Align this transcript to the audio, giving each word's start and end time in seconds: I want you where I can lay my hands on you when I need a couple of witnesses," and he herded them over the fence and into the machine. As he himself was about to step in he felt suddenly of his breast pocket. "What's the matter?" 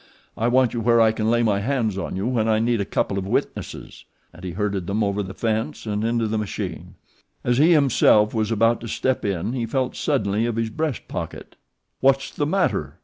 I 0.35 0.47
want 0.47 0.73
you 0.73 0.81
where 0.81 0.99
I 0.99 1.11
can 1.11 1.29
lay 1.29 1.43
my 1.43 1.59
hands 1.59 1.95
on 1.95 2.15
you 2.15 2.25
when 2.25 2.47
I 2.47 2.57
need 2.57 2.81
a 2.81 2.85
couple 2.85 3.19
of 3.19 3.27
witnesses," 3.27 4.05
and 4.33 4.43
he 4.43 4.49
herded 4.53 4.87
them 4.87 5.03
over 5.03 5.21
the 5.21 5.35
fence 5.35 5.85
and 5.85 6.03
into 6.03 6.27
the 6.27 6.39
machine. 6.39 6.95
As 7.43 7.59
he 7.59 7.73
himself 7.73 8.33
was 8.33 8.49
about 8.49 8.81
to 8.81 8.87
step 8.87 9.23
in 9.23 9.53
he 9.53 9.67
felt 9.67 9.95
suddenly 9.95 10.47
of 10.47 10.55
his 10.55 10.71
breast 10.71 11.07
pocket. 11.07 11.55
"What's 11.99 12.31
the 12.31 12.47
matter?" 12.47 12.97